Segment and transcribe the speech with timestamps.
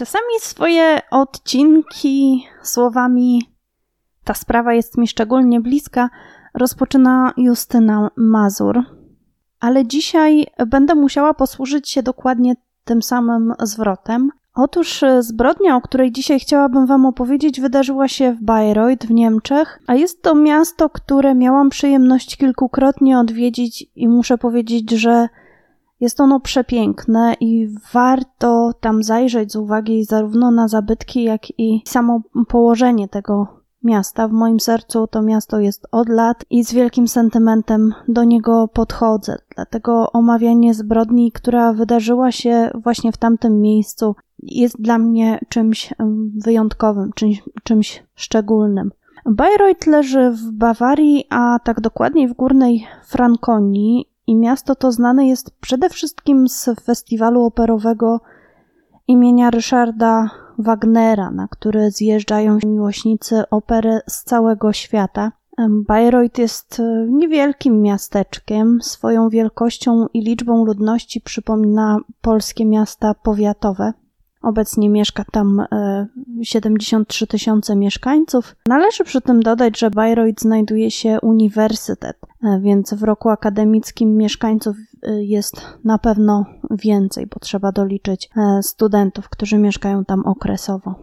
[0.00, 3.42] Czasami swoje odcinki słowami
[4.24, 6.10] ta sprawa jest mi szczególnie bliska
[6.54, 8.82] rozpoczyna Justyna Mazur.
[9.60, 14.30] Ale dzisiaj będę musiała posłużyć się dokładnie tym samym zwrotem.
[14.54, 19.94] Otóż zbrodnia, o której dzisiaj chciałabym Wam opowiedzieć, wydarzyła się w Bayreuth w Niemczech, a
[19.94, 25.28] jest to miasto, które miałam przyjemność kilkukrotnie odwiedzić i muszę powiedzieć, że
[26.00, 32.20] jest ono przepiękne i warto tam zajrzeć z uwagi zarówno na zabytki, jak i samo
[32.48, 33.46] położenie tego
[33.82, 34.28] miasta.
[34.28, 39.36] W moim sercu to miasto jest od lat i z wielkim sentymentem do niego podchodzę.
[39.54, 45.94] Dlatego omawianie zbrodni, która wydarzyła się właśnie w tamtym miejscu, jest dla mnie czymś
[46.44, 48.90] wyjątkowym, czymś, czymś szczególnym.
[49.26, 55.50] Bayreuth leży w Bawarii, a tak dokładniej w górnej Frankonii i miasto to znane jest
[55.60, 58.20] przede wszystkim z festiwalu operowego
[59.08, 65.32] imienia Ryszarda Wagnera, na który zjeżdżają miłośnicy opery z całego świata.
[65.68, 68.78] Bayreuth jest e, niewielkim miasteczkiem.
[68.82, 73.92] Swoją wielkością i liczbą ludności przypomina polskie miasta powiatowe.
[74.42, 75.64] Obecnie mieszka tam
[76.42, 78.56] 73 e, tysiące mieszkańców.
[78.66, 84.76] Należy przy tym dodać, że Bayreuth znajduje się uniwersytet, e, więc w roku akademickim mieszkańców
[85.02, 88.30] e, jest na pewno więcej, bo trzeba doliczyć
[88.62, 90.94] studentów, którzy mieszkają tam okresowo.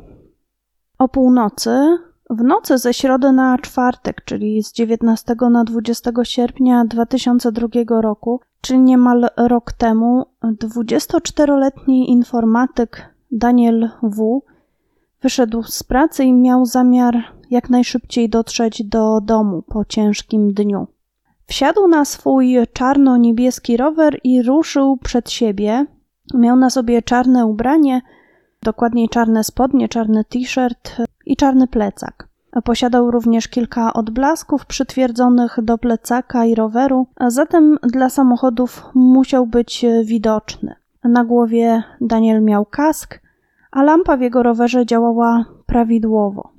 [0.99, 1.97] O północy
[2.30, 7.67] w nocy ze środy na czwartek, czyli z 19 na 20 sierpnia 2002
[8.02, 14.42] roku, czyli niemal rok temu, 24-letni informatyk Daniel W.
[15.22, 20.88] wyszedł z pracy i miał zamiar jak najszybciej dotrzeć do domu po ciężkim dniu.
[21.45, 25.86] Wsiadł na swój czarno-niebieski rower i ruszył przed siebie.
[26.33, 28.02] Miał na sobie czarne ubranie,
[28.64, 32.28] dokładniej czarne spodnie, czarny t-shirt i czarny plecak.
[32.64, 39.86] Posiadał również kilka odblasków przytwierdzonych do plecaka i roweru, a zatem dla samochodów musiał być
[40.04, 40.76] widoczny.
[41.07, 43.21] Na głowie Daniel miał kask,
[43.71, 46.49] a lampa w jego rowerze działała prawidłowo.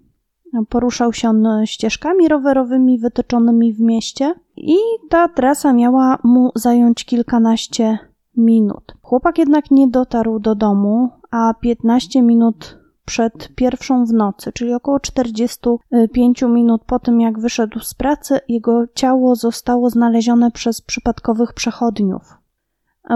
[0.68, 4.76] Poruszał się on ścieżkami rowerowymi wytyczonymi w mieście i
[5.10, 7.98] ta trasa miała mu zająć kilkanaście
[8.36, 8.94] minut.
[9.02, 15.00] Chłopak jednak nie dotarł do domu, a 15 minut przed pierwszą w nocy, czyli około
[15.00, 22.22] 45 minut po tym, jak wyszedł z pracy, jego ciało zostało znalezione przez przypadkowych przechodniów.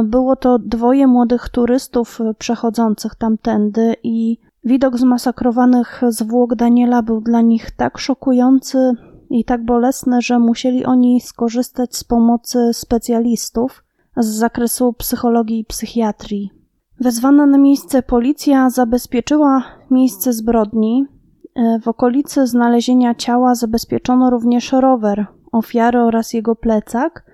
[0.05, 7.71] Było to dwoje młodych turystów przechodzących tamtędy i widok zmasakrowanych zwłok Daniela był dla nich
[7.71, 8.93] tak szokujący
[9.31, 13.85] i tak bolesny, że musieli oni skorzystać z pomocy specjalistów
[14.17, 16.51] z zakresu psychologii i psychiatrii.
[17.01, 21.07] Wezwana na miejsce policja zabezpieczyła miejsce zbrodni.
[21.83, 27.25] W okolicy znalezienia ciała zabezpieczono również rower ofiary oraz jego plecak–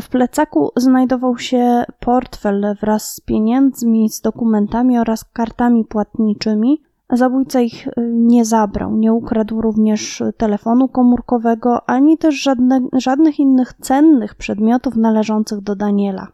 [0.00, 6.82] w plecaku znajdował się portfel wraz z pieniędzmi, z dokumentami oraz kartami płatniczymi.
[7.12, 13.74] Zabójca ich y, nie zabrał, nie ukradł również telefonu komórkowego ani też żadne, żadnych innych
[13.74, 16.28] cennych przedmiotów należących do Daniela.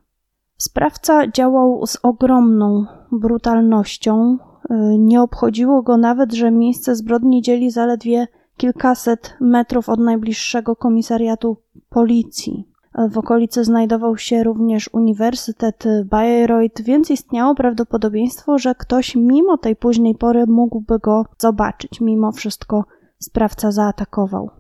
[0.57, 4.39] Sprawca działał z ogromną brutalnością.
[4.71, 11.57] Y, nie obchodziło go nawet, że miejsce zbrodni dzieli zaledwie kilkaset metrów od najbliższego komisariatu
[11.89, 12.76] policji.
[13.11, 20.15] W okolicy znajdował się również Uniwersytet Bayreuth, więc istniało prawdopodobieństwo, że ktoś mimo tej późnej
[20.15, 22.01] pory mógłby go zobaczyć.
[22.01, 22.85] Mimo wszystko
[23.19, 24.51] sprawca zaatakował.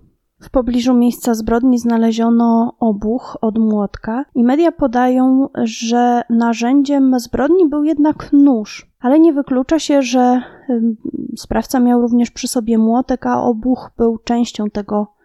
[0.41, 7.84] W pobliżu miejsca zbrodni znaleziono obuch od młotka i media podają, że narzędziem zbrodni był
[7.84, 10.42] jednak nóż, ale nie wyklucza się, że
[11.36, 15.16] sprawca miał również przy sobie młotek, a obuch był częścią tego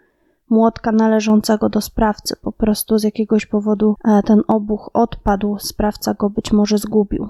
[0.52, 2.36] młotka należącego do sprawcy.
[2.42, 7.28] Po prostu z jakiegoś powodu e, ten obuch odpadł, sprawca go być może zgubił.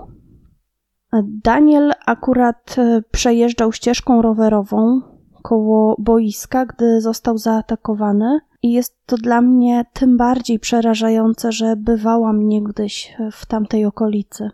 [1.13, 5.01] E, Daniel akurat e, przejeżdżał ścieżką rowerową
[5.41, 8.39] koło boiska, gdy został zaatakowany.
[8.63, 14.51] I jest to dla mnie tym bardziej przerażające, że bywałam niegdyś w tamtej okolicy.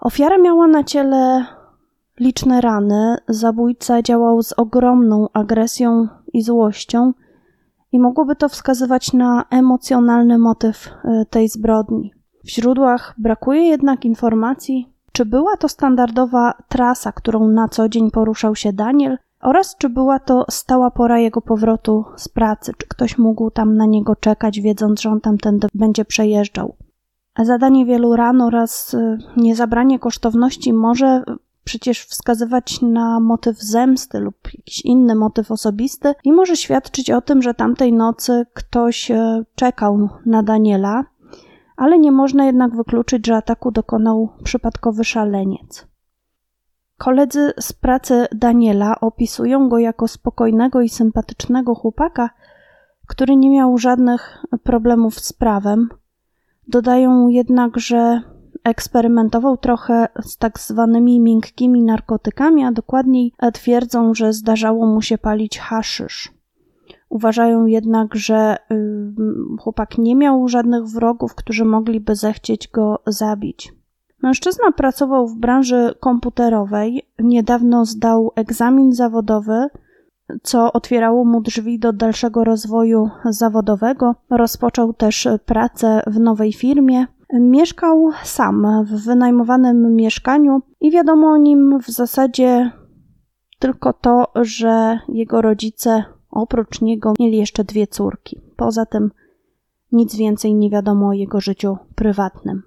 [0.00, 1.46] Ofiara miała na ciele
[2.20, 3.16] liczne rany.
[3.28, 7.12] Zabójca działał z ogromną agresją i złością
[7.96, 12.12] i mogłoby to wskazywać na emocjonalny motyw e, tej zbrodni.
[12.44, 18.56] W źródłach brakuje jednak informacji, czy była to standardowa trasa, którą na co dzień poruszał
[18.56, 23.50] się Daniel, oraz czy była to stała pora jego powrotu z pracy, czy ktoś mógł
[23.50, 26.76] tam na niego czekać, wiedząc, że on tamtędy będzie przejeżdżał.
[27.38, 31.24] Zadanie wielu ran oraz e, niezabranie kosztowności może
[31.66, 37.42] przecież wskazywać na motyw zemsty lub jakiś inny motyw osobisty i może świadczyć o tym,
[37.42, 41.04] że tamtej nocy ktoś e, czekał na Daniela,
[41.76, 45.86] ale nie można jednak wykluczyć, że ataku dokonał przypadkowy szaleniec.
[46.98, 52.30] Koledzy z pracy Daniela opisują go jako spokojnego i sympatycznego chłopaka,
[53.06, 55.88] który nie miał żadnych problemów z prawem.
[56.68, 58.22] Dodają jednak, że
[58.66, 65.58] eksperymentował trochę z tak zwanymi miękkimi narkotykami, a dokładniej twierdzą, że zdarzało mu się palić
[65.58, 66.32] haszysz.
[67.08, 68.56] Uważają jednak, że
[69.60, 73.72] chłopak nie miał żadnych wrogów, którzy mogliby zechcieć go zabić.
[74.22, 79.68] Mężczyzna pracował w branży komputerowej, niedawno zdał egzamin zawodowy,
[80.42, 84.14] co otwierało mu drzwi do dalszego rozwoju zawodowego.
[84.30, 87.06] Rozpoczął też pracę w nowej firmie.
[87.32, 92.70] Mieszkał sam w wynajmowanym mieszkaniu i wiadomo o nim w zasadzie
[93.58, 98.40] tylko to, że jego rodzice oprócz niego mieli jeszcze dwie córki.
[98.56, 99.10] Poza tym
[99.92, 102.62] nic więcej nie wiadomo o jego życiu prywatnym.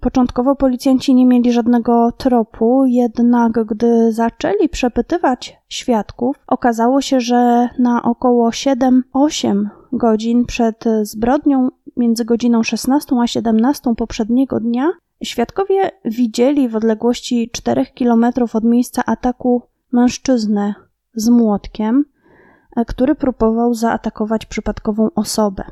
[0.00, 8.02] Początkowo policjanci nie mieli żadnego tropu, jednak gdy zaczęli przepytywać świadków, okazało się, że na
[8.02, 14.90] około 7-8 godzin przed zbrodnią, między godziną 16 a 17 poprzedniego dnia,
[15.22, 20.74] świadkowie widzieli w odległości 4 km od miejsca ataku mężczyznę
[21.14, 22.04] z młotkiem,
[22.86, 25.64] który próbował zaatakować przypadkową osobę.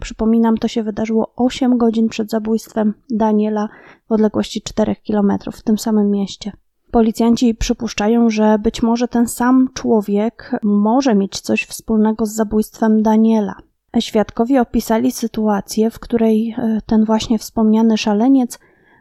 [0.00, 3.68] Przypominam, to się wydarzyło 8 godzin przed zabójstwem Daniela
[4.08, 6.52] w odległości 4 km w tym samym mieście.
[6.90, 13.54] Policjanci przypuszczają, że być może ten sam człowiek może mieć coś wspólnego z zabójstwem Daniela.
[14.00, 18.58] Świadkowie opisali sytuację, w której e, ten właśnie wspomniany szaleniec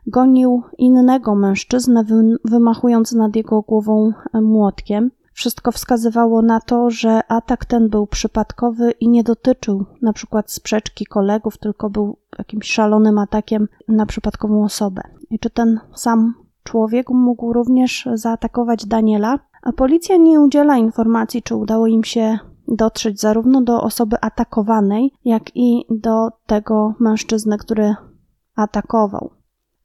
[0.07, 2.03] gonił innego mężczyznę,
[2.45, 5.11] wymachując nad jego głową e, młotkiem.
[5.33, 11.05] Wszystko wskazywało na to, że atak ten był przypadkowy i nie dotyczył na przykład sprzeczki
[11.05, 15.01] kolegów, tylko był jakimś szalonym atakiem na przypadkową osobę.
[15.29, 16.33] I czy ten sam
[16.63, 19.39] człowiek mógł również zaatakować Daniela?
[19.61, 25.55] A policja nie udziela informacji, czy udało im się dotrzeć zarówno do osoby atakowanej, jak
[25.55, 27.95] i do tego mężczyzny, który
[28.55, 29.29] atakował.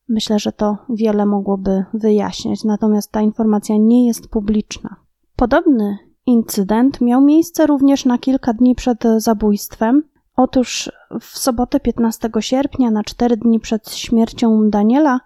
[0.08, 4.96] Myślę, że to wiele mogłoby wyjaśniać, natomiast ta informacja nie jest publiczna.
[5.36, 10.02] Podobny incydent miał miejsce również na kilka dni przed zabójstwem.
[10.36, 15.20] Otóż w sobotę 15 sierpnia, na cztery dni przed śmiercią Daniela,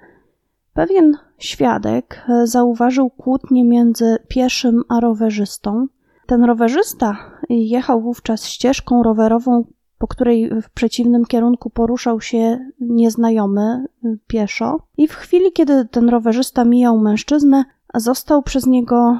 [0.75, 5.87] pewien świadek zauważył kłótnię między pieszym a rowerzystą.
[6.26, 7.17] Ten rowerzysta
[7.49, 9.64] jechał wówczas ścieżką rowerową,
[9.99, 13.85] po której w przeciwnym kierunku poruszał się nieznajomy
[14.26, 17.64] pieszo, i w chwili, kiedy ten rowerzysta mijał mężczyznę,
[17.94, 19.19] został przez niego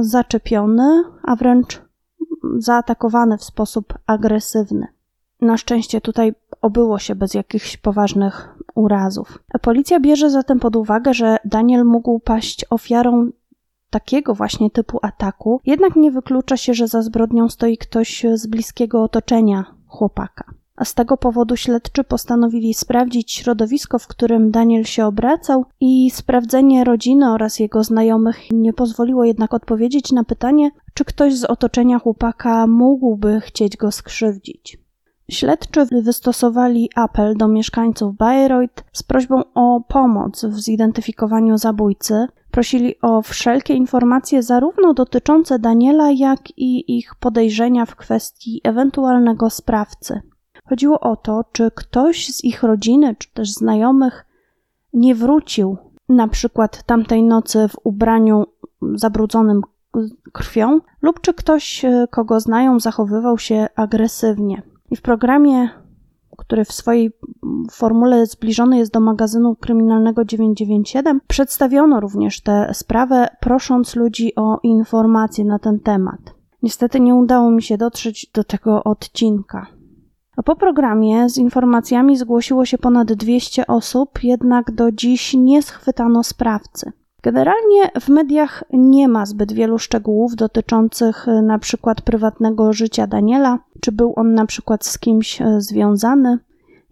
[0.00, 1.82] zaczepiony, a wręcz
[2.58, 4.86] zaatakowany w sposób agresywny.
[5.40, 9.38] Na szczęście tutaj obyło się bez jakichś poważnych urazów.
[9.62, 13.30] Policja bierze zatem pod uwagę, że Daniel mógł paść ofiarą
[13.90, 19.02] takiego właśnie typu ataku, jednak nie wyklucza się, że za zbrodnią stoi ktoś z bliskiego
[19.02, 25.64] otoczenia chłopaka a z tego powodu śledczy postanowili sprawdzić środowisko, w którym Daniel się obracał
[25.80, 31.44] i sprawdzenie rodziny oraz jego znajomych nie pozwoliło jednak odpowiedzieć na pytanie, czy ktoś z
[31.44, 34.85] otoczenia chłopaka mógłby chcieć go skrzywdzić.
[35.30, 42.26] Śledczy wystosowali apel do mieszkańców Bayreuth z prośbą o pomoc w zidentyfikowaniu zabójcy.
[42.50, 50.20] Prosili o wszelkie informacje, zarówno dotyczące Daniela, jak i ich podejrzenia w kwestii ewentualnego sprawcy.
[50.68, 54.26] Chodziło o to, czy ktoś z ich rodziny, czy też znajomych
[54.92, 55.76] nie wrócił
[56.08, 58.44] na przykład tamtej nocy w ubraniu
[58.94, 59.60] zabrudzonym
[60.32, 64.62] krwią, lub czy ktoś, e, kogo znają, zachowywał się agresywnie.
[64.90, 65.68] I w programie,
[66.36, 67.12] który w swojej
[67.70, 75.44] formule zbliżony jest do magazynu kryminalnego 997, przedstawiono również tę sprawę, prosząc ludzi o informacje
[75.44, 76.34] na ten temat.
[76.62, 79.66] Niestety nie udało mi się dotrzeć do tego odcinka.
[80.44, 86.92] Po programie z informacjami zgłosiło się ponad 200 osób, jednak do dziś nie schwytano sprawcy.
[87.26, 93.58] Generalnie w mediach nie ma zbyt wielu szczegółów dotyczących e, na przykład prywatnego życia Daniela,
[93.80, 96.38] czy był on na przykład z kimś e, związany,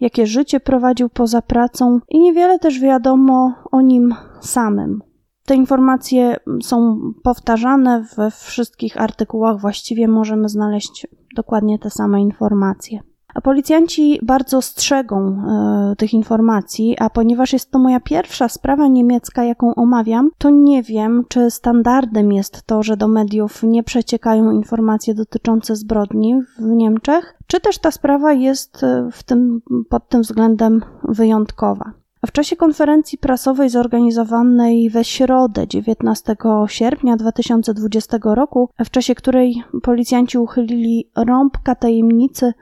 [0.00, 5.03] jakie życie prowadził poza pracą i niewiele też wiadomo o nim samym.
[5.47, 13.00] Te informacje są powtarzane we wszystkich artykułach, właściwie możemy znaleźć dokładnie te same informacje.
[13.43, 19.75] Policjanci bardzo strzegą e, tych informacji, a ponieważ jest to moja pierwsza sprawa niemiecka, jaką
[19.75, 25.76] omawiam, to nie wiem, czy standardem jest to, że do mediów nie przeciekają informacje dotyczące
[25.76, 31.93] zbrodni w Niemczech, czy też ta sprawa jest e, w tym, pod tym względem wyjątkowa.
[32.26, 36.37] W czasie konferencji prasowej zorganizowanej we środę 19
[36.67, 42.53] sierpnia 2020 roku, w czasie której policjanci uchylili rąbka tajemnicy,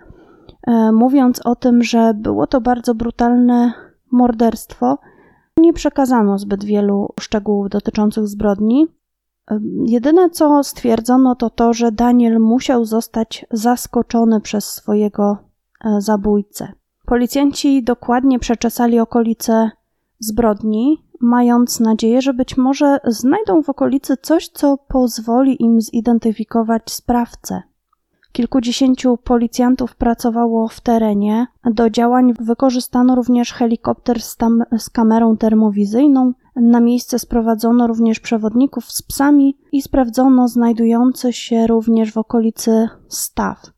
[0.93, 3.73] mówiąc o tym, że było to bardzo brutalne
[4.11, 4.99] morderstwo,
[5.57, 8.87] nie przekazano zbyt wielu szczegółów dotyczących zbrodni.
[9.51, 15.37] E, jedyne co stwierdzono to to, że Daniel musiał zostać zaskoczony przez swojego
[15.85, 16.73] e, zabójcę.
[17.07, 19.71] Policjanci dokładnie przeczesali okolice
[20.19, 27.63] zbrodni, mając nadzieję, że być może znajdą w okolicy coś, co pozwoli im zidentyfikować sprawcę.
[28.33, 31.47] Kilkudziesięciu policjantów pracowało w terenie.
[31.65, 36.33] Do działań wykorzystano również helikopter z, tam, z kamerą termowizyjną.
[36.57, 43.73] Na miejsce sprowadzono również przewodników z psami i sprawdzono znajdujący się również w okolicy staw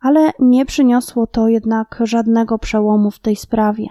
[0.00, 3.86] ale nie przyniosło to jednak żadnego przełomu w tej sprawie.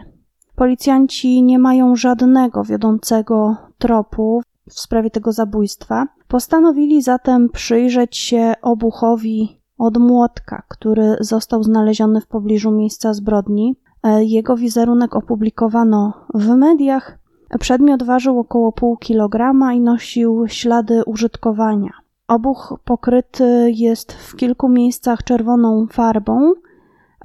[0.55, 6.07] Policjanci nie mają żadnego wiodącego tropu w sprawie tego zabójstwa.
[6.27, 13.75] Postanowili zatem przyjrzeć się obuchowi od młotka, który został znaleziony w pobliżu miejsca zbrodni.
[14.03, 17.17] E, jego wizerunek opublikowano w mediach.
[17.59, 21.91] Przedmiot ważył około pół kilograma i nosił ślady użytkowania.
[22.27, 26.53] Obuch pokryty jest w kilku miejscach czerwoną farbą,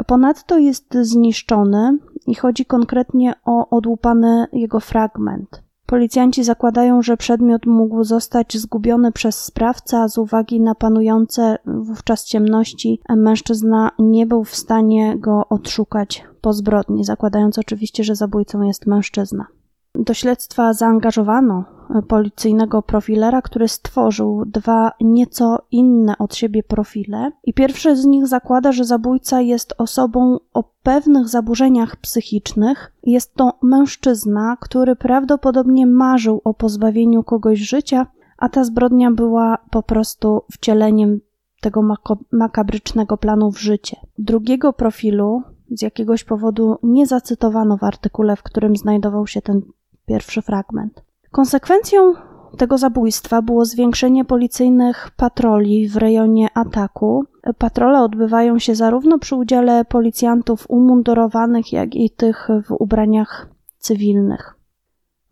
[0.06, 5.63] ponadto jest zniszczony i chodzi konkretnie o odłupany jego fragment.
[5.86, 12.24] Policjanci zakładają, że przedmiot mógł zostać zgubiony przez sprawcę, a z uwagi na panujące wówczas
[12.24, 18.86] ciemności mężczyzna nie był w stanie go odszukać po zbrodni, zakładając oczywiście, że zabójcą jest
[18.86, 19.46] mężczyzna.
[19.94, 21.64] Do śledztwa zaangażowano
[22.08, 27.30] policyjnego profilera, który stworzył dwa nieco inne od siebie profile.
[27.44, 32.92] I pierwszy z nich zakłada, że zabójca jest osobą o pewnych zaburzeniach psychicznych.
[33.02, 38.06] Jest to mężczyzna, który prawdopodobnie marzył o pozbawieniu kogoś życia,
[38.38, 41.20] a ta zbrodnia była po prostu wcieleniem
[41.60, 41.96] tego
[42.32, 43.96] makabrycznego planu w życie.
[44.18, 49.62] Drugiego profilu z jakiegoś powodu nie zacytowano w artykule, w którym znajdował się ten
[50.06, 51.02] pierwszy fragment.
[51.30, 52.14] Konsekwencją
[52.58, 57.24] tego zabójstwa było zwiększenie policyjnych patroli w rejonie ataku.
[57.58, 64.54] Patrole odbywają się zarówno przy udziale policjantów umundurowanych, jak i tych w ubraniach cywilnych.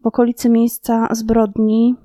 [0.02, 1.96] W okolicy miejsca zbrodni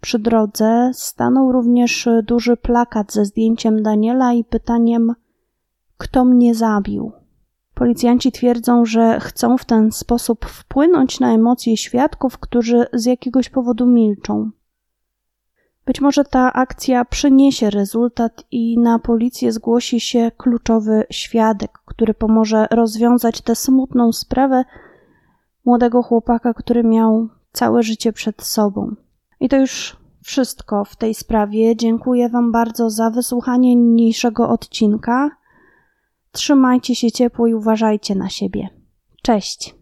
[0.00, 5.14] przy drodze stanął również duży plakat ze zdjęciem Daniela i pytaniem:
[5.96, 7.12] Kto mnie zabił?
[7.82, 13.86] Policjanci twierdzą, że chcą w ten sposób wpłynąć na emocje świadków, którzy z jakiegoś powodu
[13.86, 14.50] milczą.
[15.86, 22.66] Być może ta akcja przyniesie rezultat i na policję zgłosi się kluczowy świadek, który pomoże
[22.70, 24.64] rozwiązać tę smutną sprawę
[25.64, 28.94] młodego chłopaka, który miał całe życie przed sobą.
[29.40, 31.76] I to już wszystko w tej sprawie.
[31.76, 35.41] Dziękuję Wam bardzo za wysłuchanie niniejszego odcinka.
[36.32, 38.68] Trzymajcie się ciepło i uważajcie na siebie.
[39.22, 39.74] Cześć!